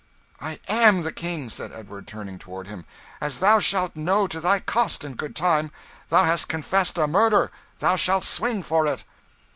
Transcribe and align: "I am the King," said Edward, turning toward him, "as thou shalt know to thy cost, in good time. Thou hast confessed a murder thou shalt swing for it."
"I 0.39 0.59
am 0.67 1.03
the 1.03 1.11
King," 1.11 1.47
said 1.51 1.71
Edward, 1.71 2.07
turning 2.07 2.39
toward 2.39 2.65
him, 2.65 2.85
"as 3.21 3.37
thou 3.37 3.59
shalt 3.59 3.95
know 3.95 4.25
to 4.29 4.39
thy 4.39 4.59
cost, 4.59 5.03
in 5.03 5.13
good 5.13 5.35
time. 5.35 5.71
Thou 6.09 6.23
hast 6.23 6.47
confessed 6.47 6.97
a 6.97 7.05
murder 7.05 7.51
thou 7.77 7.95
shalt 7.97 8.23
swing 8.23 8.63
for 8.63 8.87
it." 8.87 9.03